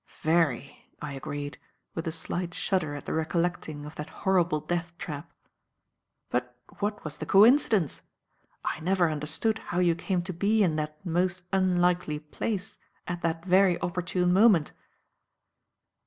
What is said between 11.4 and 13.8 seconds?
unlikely place at that very